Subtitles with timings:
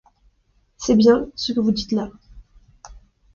[0.77, 2.09] C'est bien, ce que vous dites là.